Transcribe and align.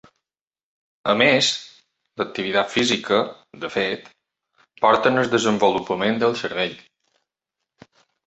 A 1.11 1.13
més, 1.21 1.49
l'activitat 2.21 2.71
física, 2.77 3.19
de 3.65 3.71
fet, 3.75 4.09
porta 4.85 5.13
al 5.19 5.29
desenvolupament 5.37 6.17
del 6.25 6.35
cervell. 6.43 6.75